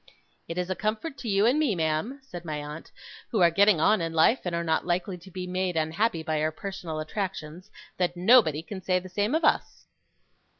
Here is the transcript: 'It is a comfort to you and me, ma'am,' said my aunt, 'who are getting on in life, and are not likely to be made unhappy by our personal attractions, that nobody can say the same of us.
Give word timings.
'It 0.47 0.57
is 0.57 0.71
a 0.71 0.75
comfort 0.75 1.15
to 1.15 1.29
you 1.29 1.45
and 1.45 1.59
me, 1.59 1.75
ma'am,' 1.75 2.19
said 2.23 2.43
my 2.43 2.57
aunt, 2.59 2.89
'who 3.29 3.39
are 3.39 3.51
getting 3.51 3.79
on 3.79 4.01
in 4.01 4.13
life, 4.13 4.39
and 4.45 4.55
are 4.55 4.63
not 4.63 4.83
likely 4.83 5.15
to 5.15 5.29
be 5.29 5.45
made 5.45 5.77
unhappy 5.77 6.23
by 6.23 6.41
our 6.41 6.51
personal 6.51 6.99
attractions, 6.99 7.69
that 7.97 8.17
nobody 8.17 8.63
can 8.63 8.81
say 8.81 8.97
the 8.97 9.07
same 9.07 9.35
of 9.35 9.43
us. 9.45 9.85